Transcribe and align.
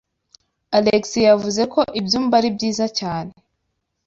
Alex 0.77 1.03
yavuze 1.29 1.61
ko 1.73 1.81
ibyumba 1.99 2.33
ari 2.39 2.49
byiza 2.55 2.85
cyane. 2.99 3.31